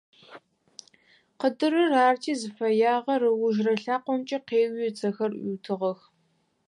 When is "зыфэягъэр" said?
2.41-3.21